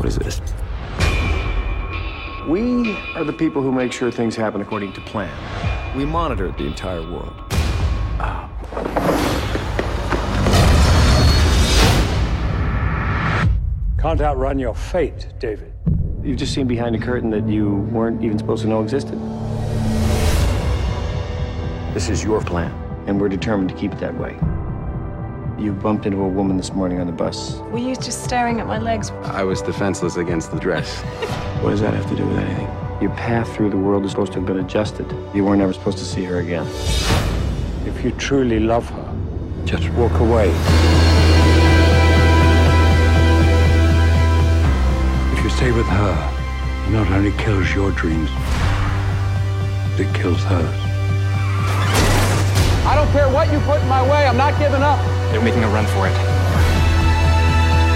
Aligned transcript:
What 0.00 0.08
is 0.08 0.16
this? 0.16 0.40
We 2.48 2.96
are 3.16 3.22
the 3.22 3.34
people 3.34 3.60
who 3.60 3.70
make 3.70 3.92
sure 3.92 4.10
things 4.10 4.34
happen 4.34 4.62
according 4.62 4.94
to 4.94 5.00
plan. 5.02 5.30
We 5.94 6.06
monitor 6.06 6.50
the 6.52 6.64
entire 6.64 7.02
world. 7.02 7.34
Can't 13.98 14.22
outrun 14.22 14.58
your 14.58 14.74
fate, 14.74 15.34
David. 15.38 15.74
You've 16.22 16.38
just 16.38 16.54
seen 16.54 16.66
behind 16.66 16.96
a 16.96 16.98
curtain 16.98 17.28
that 17.32 17.46
you 17.46 17.70
weren't 17.92 18.24
even 18.24 18.38
supposed 18.38 18.62
to 18.62 18.68
know 18.70 18.82
existed. 18.82 19.20
This 21.92 22.08
is 22.08 22.24
your 22.24 22.40
plan, 22.40 22.72
and 23.06 23.20
we're 23.20 23.28
determined 23.28 23.68
to 23.68 23.74
keep 23.74 23.92
it 23.92 23.98
that 23.98 24.16
way. 24.16 24.34
You 25.60 25.72
bumped 25.74 26.06
into 26.06 26.22
a 26.22 26.28
woman 26.28 26.56
this 26.56 26.72
morning 26.72 27.00
on 27.00 27.06
the 27.06 27.12
bus. 27.12 27.58
Were 27.70 27.76
you 27.76 27.94
just 27.94 28.24
staring 28.24 28.60
at 28.60 28.66
my 28.66 28.78
legs? 28.78 29.10
I 29.24 29.44
was 29.44 29.60
defenseless 29.60 30.16
against 30.16 30.50
the 30.52 30.58
dress. 30.58 31.02
What 31.60 31.72
does 31.72 31.82
that 31.82 31.92
have 31.92 32.08
to 32.08 32.16
do 32.16 32.26
with 32.26 32.38
anything? 32.38 32.66
Your 33.02 33.10
path 33.10 33.54
through 33.54 33.68
the 33.68 33.76
world 33.76 34.06
is 34.06 34.12
supposed 34.12 34.32
to 34.32 34.38
have 34.38 34.46
been 34.46 34.60
adjusted. 34.60 35.06
You 35.34 35.44
weren't 35.44 35.60
ever 35.60 35.74
supposed 35.74 35.98
to 35.98 36.06
see 36.06 36.24
her 36.24 36.38
again. 36.38 36.66
If 37.84 38.02
you 38.02 38.12
truly 38.12 38.58
love 38.58 38.88
her, 38.88 39.14
just 39.66 39.86
walk 39.90 40.18
away. 40.20 40.48
If 45.34 45.44
you 45.44 45.50
stay 45.50 45.72
with 45.72 45.84
her, 45.84 46.14
it 46.86 46.90
not 46.92 47.10
only 47.12 47.32
kills 47.32 47.74
your 47.74 47.90
dreams, 47.90 48.30
it 50.00 50.08
kills 50.14 50.42
hers. 50.44 50.80
I 52.86 52.94
don't 52.96 53.12
care 53.12 53.28
what 53.28 53.52
you 53.52 53.60
put 53.60 53.82
in 53.82 53.88
my 53.88 54.02
way, 54.02 54.26
I'm 54.26 54.38
not 54.38 54.58
giving 54.58 54.82
up. 54.82 55.19
They're 55.30 55.40
making 55.40 55.62
a 55.62 55.68
run 55.68 55.86
for 55.86 56.06
it. 56.08 56.12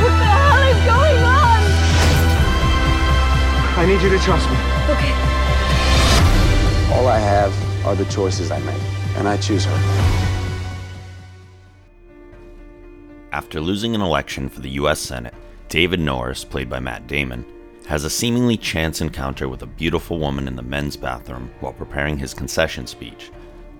What 0.00 0.10
the 0.10 0.24
hell 0.24 0.62
is 0.68 0.78
going 0.84 1.22
on? 1.24 1.60
I 3.76 3.84
need 3.86 4.00
you 4.00 4.08
to 4.10 4.18
trust 4.20 4.48
me. 4.48 4.56
Okay. 4.88 5.12
All 6.94 7.08
I 7.08 7.18
have 7.18 7.52
are 7.84 7.96
the 7.96 8.04
choices 8.04 8.50
I 8.52 8.60
make, 8.60 8.80
and 9.16 9.26
I 9.26 9.36
choose 9.36 9.64
her. 9.64 9.78
After 13.32 13.60
losing 13.60 13.96
an 13.96 14.00
election 14.00 14.48
for 14.48 14.60
the 14.60 14.70
US 14.70 15.00
Senate, 15.00 15.34
David 15.68 15.98
Norris, 15.98 16.44
played 16.44 16.70
by 16.70 16.78
Matt 16.78 17.08
Damon, 17.08 17.44
has 17.88 18.04
a 18.04 18.10
seemingly 18.10 18.56
chance 18.56 19.00
encounter 19.00 19.48
with 19.48 19.62
a 19.62 19.66
beautiful 19.66 20.20
woman 20.20 20.46
in 20.46 20.54
the 20.54 20.62
men's 20.62 20.96
bathroom 20.96 21.50
while 21.58 21.72
preparing 21.72 22.16
his 22.16 22.32
concession 22.32 22.86
speech. 22.86 23.32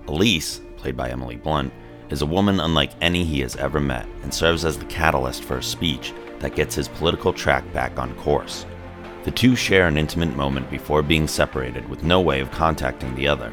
Elise, 0.09 0.61
played 0.77 0.97
by 0.97 1.09
Emily 1.09 1.37
Blunt, 1.37 1.73
is 2.11 2.23
a 2.23 2.27
woman 2.27 2.61
unlike 2.61 2.93
any 3.01 3.25
he 3.25 3.41
has 3.41 3.57
ever 3.57 3.81
met 3.81 4.07
and 4.23 4.33
serves 4.33 4.65
as 4.65 4.79
the 4.79 4.85
catalyst 4.87 5.45
for 5.45 5.59
a 5.59 5.63
speech 5.63 6.13
that 6.39 6.55
gets 6.55 6.75
his 6.75 6.89
political 6.89 7.33
track 7.33 7.65
back 7.73 7.99
on 7.99 8.15
course. 8.17 8.67
The 9.25 9.31
two 9.31 9.57
share 9.57 9.87
an 9.87 9.97
intimate 9.97 10.37
moment 10.37 10.71
before 10.71 11.03
being 11.03 11.27
separated 11.27 11.89
with 11.89 12.03
no 12.03 12.21
way 12.21 12.41
of 12.41 12.51
contacting 12.51 13.15
the 13.15 13.27
other. 13.27 13.53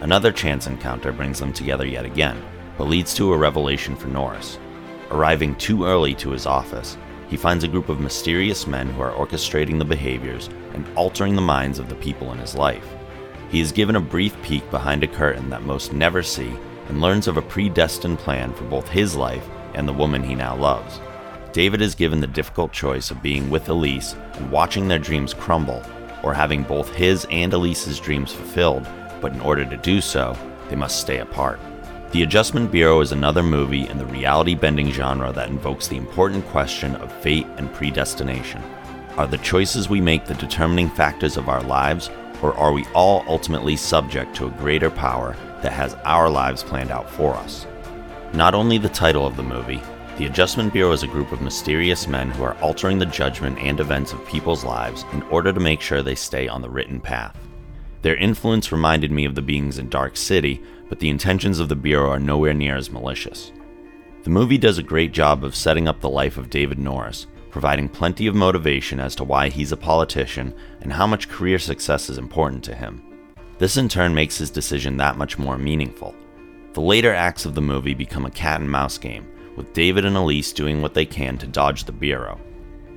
Another 0.00 0.32
chance 0.32 0.66
encounter 0.66 1.12
brings 1.12 1.38
them 1.38 1.52
together 1.52 1.86
yet 1.86 2.04
again, 2.04 2.42
but 2.76 2.88
leads 2.88 3.14
to 3.14 3.32
a 3.32 3.38
revelation 3.38 3.94
for 3.94 4.08
Norris. 4.08 4.58
Arriving 5.10 5.54
too 5.54 5.84
early 5.84 6.14
to 6.16 6.30
his 6.30 6.46
office, 6.46 6.98
he 7.28 7.36
finds 7.36 7.64
a 7.64 7.68
group 7.68 7.88
of 7.88 8.00
mysterious 8.00 8.66
men 8.66 8.88
who 8.88 9.00
are 9.00 9.12
orchestrating 9.12 9.78
the 9.78 9.84
behaviors 9.84 10.48
and 10.74 10.86
altering 10.96 11.34
the 11.34 11.42
minds 11.42 11.78
of 11.78 11.88
the 11.88 11.94
people 11.96 12.32
in 12.32 12.38
his 12.38 12.54
life. 12.54 12.86
He 13.48 13.60
is 13.60 13.72
given 13.72 13.96
a 13.96 14.00
brief 14.00 14.40
peek 14.42 14.68
behind 14.70 15.04
a 15.04 15.08
curtain 15.08 15.48
that 15.50 15.62
most 15.62 15.92
never 15.92 16.22
see 16.22 16.52
and 16.88 17.00
learns 17.00 17.28
of 17.28 17.36
a 17.36 17.42
predestined 17.42 18.18
plan 18.18 18.52
for 18.52 18.64
both 18.64 18.88
his 18.88 19.14
life 19.14 19.46
and 19.74 19.86
the 19.86 19.92
woman 19.92 20.22
he 20.22 20.34
now 20.34 20.56
loves. 20.56 21.00
David 21.52 21.80
is 21.80 21.94
given 21.94 22.20
the 22.20 22.26
difficult 22.26 22.72
choice 22.72 23.10
of 23.10 23.22
being 23.22 23.48
with 23.48 23.68
Elise 23.68 24.14
and 24.34 24.50
watching 24.50 24.88
their 24.88 24.98
dreams 24.98 25.32
crumble, 25.32 25.82
or 26.22 26.34
having 26.34 26.62
both 26.62 26.94
his 26.94 27.26
and 27.30 27.52
Elise's 27.52 27.98
dreams 27.98 28.32
fulfilled, 28.32 28.86
but 29.20 29.32
in 29.32 29.40
order 29.40 29.64
to 29.64 29.76
do 29.78 30.00
so, 30.00 30.36
they 30.68 30.76
must 30.76 31.00
stay 31.00 31.18
apart. 31.18 31.58
The 32.12 32.22
Adjustment 32.22 32.70
Bureau 32.70 33.00
is 33.00 33.12
another 33.12 33.42
movie 33.42 33.88
in 33.88 33.98
the 33.98 34.06
reality 34.06 34.54
bending 34.54 34.90
genre 34.90 35.32
that 35.32 35.48
invokes 35.48 35.88
the 35.88 35.96
important 35.96 36.46
question 36.48 36.94
of 36.96 37.12
fate 37.20 37.46
and 37.56 37.72
predestination. 37.72 38.62
Are 39.16 39.26
the 39.26 39.38
choices 39.38 39.88
we 39.88 40.00
make 40.00 40.24
the 40.24 40.34
determining 40.34 40.88
factors 40.90 41.36
of 41.36 41.48
our 41.48 41.62
lives, 41.62 42.10
or 42.42 42.54
are 42.54 42.72
we 42.72 42.84
all 42.94 43.24
ultimately 43.26 43.76
subject 43.76 44.36
to 44.36 44.46
a 44.46 44.50
greater 44.50 44.90
power 44.90 45.34
that 45.66 45.72
has 45.72 45.94
our 46.04 46.30
lives 46.30 46.62
planned 46.62 46.92
out 46.92 47.10
for 47.10 47.34
us? 47.34 47.66
Not 48.32 48.54
only 48.54 48.78
the 48.78 48.88
title 48.88 49.26
of 49.26 49.36
the 49.36 49.42
movie, 49.42 49.82
the 50.16 50.26
Adjustment 50.26 50.72
Bureau 50.72 50.92
is 50.92 51.02
a 51.02 51.08
group 51.08 51.32
of 51.32 51.40
mysterious 51.40 52.06
men 52.06 52.30
who 52.30 52.44
are 52.44 52.56
altering 52.58 53.00
the 53.00 53.06
judgment 53.06 53.58
and 53.58 53.80
events 53.80 54.12
of 54.12 54.24
people's 54.28 54.62
lives 54.62 55.04
in 55.12 55.22
order 55.22 55.52
to 55.52 55.58
make 55.58 55.80
sure 55.80 56.04
they 56.04 56.14
stay 56.14 56.46
on 56.46 56.62
the 56.62 56.70
written 56.70 57.00
path. 57.00 57.36
Their 58.02 58.14
influence 58.14 58.70
reminded 58.70 59.10
me 59.10 59.24
of 59.24 59.34
the 59.34 59.42
beings 59.42 59.78
in 59.78 59.88
Dark 59.88 60.16
City, 60.16 60.62
but 60.88 61.00
the 61.00 61.08
intentions 61.08 61.58
of 61.58 61.68
the 61.68 61.74
Bureau 61.74 62.10
are 62.10 62.20
nowhere 62.20 62.54
near 62.54 62.76
as 62.76 62.88
malicious. 62.88 63.50
The 64.22 64.30
movie 64.30 64.58
does 64.58 64.78
a 64.78 64.84
great 64.84 65.10
job 65.10 65.42
of 65.42 65.56
setting 65.56 65.88
up 65.88 66.00
the 66.00 66.08
life 66.08 66.38
of 66.38 66.48
David 66.48 66.78
Norris, 66.78 67.26
providing 67.50 67.88
plenty 67.88 68.28
of 68.28 68.36
motivation 68.36 69.00
as 69.00 69.16
to 69.16 69.24
why 69.24 69.48
he's 69.48 69.72
a 69.72 69.76
politician 69.76 70.54
and 70.80 70.92
how 70.92 71.08
much 71.08 71.28
career 71.28 71.58
success 71.58 72.08
is 72.08 72.18
important 72.18 72.62
to 72.62 72.74
him. 72.76 73.02
This 73.58 73.76
in 73.76 73.88
turn 73.88 74.14
makes 74.14 74.36
his 74.36 74.50
decision 74.50 74.96
that 74.96 75.16
much 75.16 75.38
more 75.38 75.56
meaningful. 75.56 76.14
The 76.74 76.82
later 76.82 77.14
acts 77.14 77.46
of 77.46 77.54
the 77.54 77.62
movie 77.62 77.94
become 77.94 78.26
a 78.26 78.30
cat 78.30 78.60
and 78.60 78.70
mouse 78.70 78.98
game, 78.98 79.26
with 79.56 79.72
David 79.72 80.04
and 80.04 80.16
Elise 80.16 80.52
doing 80.52 80.82
what 80.82 80.92
they 80.92 81.06
can 81.06 81.38
to 81.38 81.46
dodge 81.46 81.84
the 81.84 81.92
Bureau. 81.92 82.38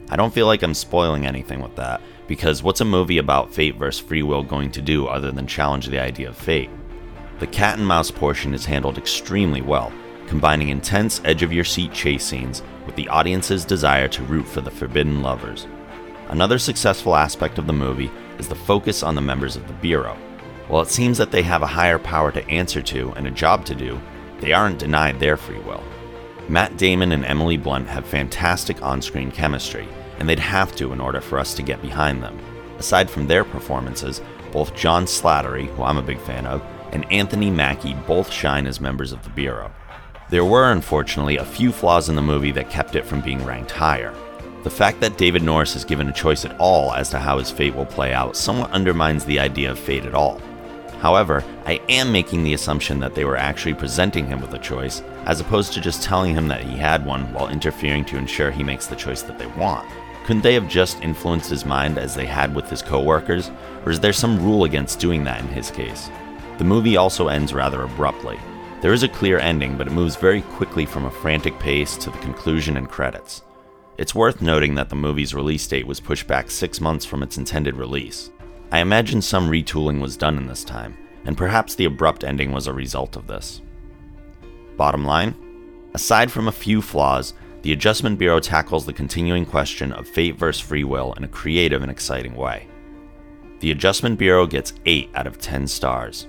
I 0.10 0.18
don't 0.18 0.34
feel 0.34 0.48
like 0.48 0.62
I'm 0.62 0.74
spoiling 0.74 1.26
anything 1.26 1.62
with 1.62 1.76
that, 1.78 2.02
because 2.28 2.62
what's 2.62 2.82
a 2.82 2.86
movie 2.86 3.20
about 3.20 3.54
fate 3.54 3.78
versus 3.78 4.06
free 4.06 4.22
will 4.22 4.44
going 4.44 4.70
to 4.72 4.82
do 4.82 5.08
other 5.08 5.32
than 5.32 5.48
challenge 5.48 5.88
the 5.88 6.00
idea 6.00 6.30
of 6.30 6.38
fate? 6.38 6.70
The 7.40 7.48
cat 7.48 7.78
and 7.78 7.88
mouse 7.88 8.12
portion 8.12 8.54
is 8.54 8.66
handled 8.66 8.98
extremely 8.98 9.62
well, 9.62 9.94
combining 10.28 10.70
intense 10.70 11.22
edge 11.24 11.42
of 11.42 11.54
your 11.54 11.64
seat 11.64 11.94
chase 11.94 12.26
scenes 12.26 12.64
with 12.86 12.98
the 12.98 13.08
audience's 13.08 13.64
desire 13.64 14.10
to 14.10 14.24
root 14.24 14.46
for 14.46 14.60
the 14.60 14.72
forbidden 14.72 15.22
lovers. 15.22 15.68
Another 16.28 16.60
successful 16.60 17.16
aspect 17.16 17.58
of 17.58 17.66
the 17.66 17.74
movie 17.74 18.12
is 18.40 18.50
the 18.50 18.56
focus 18.56 19.04
on 19.04 19.16
the 19.16 19.22
members 19.22 19.56
of 19.56 19.66
the 19.68 19.74
Bureau. 19.76 20.18
While 20.70 20.84
it 20.84 20.90
seems 20.90 21.18
that 21.18 21.32
they 21.32 21.42
have 21.42 21.64
a 21.64 21.68
higher 21.68 21.98
power 21.98 22.32
to 22.32 22.48
answer 22.48 22.84
to 22.84 23.12
and 23.14 23.26
a 23.26 23.32
job 23.32 23.66
to 23.66 23.76
do, 23.76 24.00
they 24.40 24.54
aren't 24.54 24.78
denied 24.78 25.20
their 25.20 25.36
free 25.36 25.60
will. 25.60 25.84
Matt 26.48 26.78
Damon 26.78 27.12
and 27.12 27.26
Emily 27.26 27.58
Blunt 27.58 27.88
have 27.88 28.06
fantastic 28.06 28.82
on 28.84 29.02
screen 29.02 29.32
chemistry, 29.32 29.88
and 30.20 30.30
they'd 30.30 30.38
have 30.38 30.76
to 30.76 30.94
in 30.94 31.02
order 31.02 31.22
for 31.22 31.40
us 31.40 31.56
to 31.56 31.64
get 31.64 31.82
behind 31.82 32.22
them. 32.22 32.40
Aside 32.78 33.10
from 33.10 33.26
their 33.26 33.44
performances, 33.44 34.22
both 34.52 34.76
John 34.76 35.06
Slattery, 35.06 35.66
who 35.70 35.82
I'm 35.82 35.98
a 35.98 36.04
big 36.04 36.20
fan 36.22 36.46
of, 36.46 36.62
and 36.92 37.12
Anthony 37.12 37.50
Mackie 37.50 37.96
both 38.08 38.32
shine 38.32 38.68
as 38.68 38.80
members 38.80 39.12
of 39.12 39.24
the 39.24 39.30
Bureau. 39.32 39.72
There 40.30 40.46
were, 40.46 40.72
unfortunately, 40.72 41.38
a 41.38 41.46
few 41.46 41.72
flaws 41.72 42.10
in 42.10 42.16
the 42.16 42.22
movie 42.22 42.52
that 42.52 42.70
kept 42.70 42.96
it 42.96 43.06
from 43.06 43.22
being 43.22 43.44
ranked 43.44 43.72
higher. 43.72 44.14
The 44.64 44.70
fact 44.70 45.00
that 45.02 45.18
David 45.18 45.42
Norris 45.42 45.76
is 45.76 45.84
given 45.84 46.10
a 46.10 46.14
choice 46.14 46.46
at 46.46 46.60
all 46.60 46.94
as 46.94 47.10
to 47.10 47.18
how 47.18 47.40
his 47.40 47.50
fate 47.50 47.76
will 47.76 47.88
play 47.88 48.14
out 48.14 48.36
somewhat 48.36 48.72
undermines 48.72 49.26
the 49.26 49.40
idea 49.40 49.72
of 49.72 49.80
fate 49.80 50.06
at 50.06 50.14
all. 50.14 50.40
However, 51.00 51.44
I 51.66 51.82
am 51.88 52.12
making 52.12 52.44
the 52.44 52.54
assumption 52.54 53.00
that 53.00 53.16
they 53.16 53.24
were 53.24 53.38
actually 53.38 53.74
presenting 53.74 54.28
him 54.28 54.42
with 54.42 54.54
a 54.54 54.60
choice, 54.60 55.02
as 55.26 55.40
opposed 55.40 55.74
to 55.74 55.82
just 55.82 56.04
telling 56.04 56.36
him 56.36 56.48
that 56.50 56.64
he 56.64 56.78
had 56.78 57.06
one 57.06 57.32
while 57.34 57.48
interfering 57.48 58.04
to 58.06 58.18
ensure 58.18 58.52
he 58.52 58.64
makes 58.64 58.88
the 58.88 58.96
choice 58.96 59.22
that 59.22 59.40
they 59.40 59.48
want. 59.48 59.90
Couldn't 60.26 60.42
they 60.42 60.54
have 60.54 60.70
just 60.70 61.02
influenced 61.02 61.50
his 61.50 61.66
mind 61.66 61.98
as 61.98 62.14
they 62.14 62.26
had 62.26 62.54
with 62.54 62.70
his 62.70 62.82
coworkers, 62.82 63.50
or 63.86 63.92
is 63.92 64.00
there 64.00 64.14
some 64.14 64.44
rule 64.44 64.66
against 64.66 65.00
doing 65.00 65.24
that 65.24 65.40
in 65.42 65.48
his 65.48 65.72
case? 65.72 66.10
The 66.58 66.66
movie 66.66 66.98
also 66.98 67.30
ends 67.30 67.54
rather 67.54 67.84
abruptly. 67.84 68.38
There 68.82 68.94
is 68.94 69.04
a 69.04 69.08
clear 69.08 69.40
ending, 69.40 69.78
but 69.78 69.88
it 69.88 69.94
moves 69.94 70.18
very 70.18 70.42
quickly 70.42 70.86
from 70.86 71.06
a 71.06 71.12
frantic 71.12 71.58
pace 71.60 71.96
to 71.98 72.10
the 72.10 72.18
conclusion 72.20 72.78
and 72.78 72.90
credits. 72.90 73.42
It's 73.98 74.14
worth 74.14 74.42
noting 74.42 74.76
that 74.76 74.90
the 74.90 74.96
movie's 74.96 75.34
release 75.34 75.66
date 75.66 75.88
was 75.88 76.00
pushed 76.00 76.28
back 76.28 76.52
six 76.52 76.80
months 76.80 77.06
from 77.06 77.24
its 77.24 77.38
intended 77.38 77.76
release. 77.76 78.30
I 78.72 78.80
imagine 78.80 79.22
some 79.22 79.50
retooling 79.50 80.00
was 80.02 80.18
done 80.18 80.38
in 80.38 80.48
this 80.48 80.64
time, 80.64 80.98
and 81.26 81.38
perhaps 81.38 81.76
the 81.76 81.86
abrupt 81.86 82.24
ending 82.24 82.52
was 82.52 82.68
a 82.68 82.74
result 82.74 83.16
of 83.16 83.28
this. 83.28 83.62
Bottom 84.78 85.06
line 85.06 85.36
aside 85.94 86.32
from 86.32 86.48
a 86.48 86.52
few 86.52 86.82
flaws, 86.82 87.34
the 87.64 87.74
Adjustment 87.74 88.18
Bureau 88.18 88.40
tackles 88.40 88.86
the 88.86 88.94
continuing 88.94 89.46
question 89.46 89.92
of 89.92 90.08
fate 90.08 90.38
versus 90.38 90.62
free 90.62 90.84
will 90.84 91.14
in 91.14 91.24
a 91.24 91.28
creative 91.28 91.82
and 91.82 91.92
exciting 91.92 92.36
way. 92.36 92.68
The 93.60 93.72
Adjustment 93.72 94.18
Bureau 94.18 94.48
gets 94.48 94.74
8 94.86 95.10
out 95.16 95.28
of 95.28 95.40
10 95.40 95.68
stars. 95.68 96.28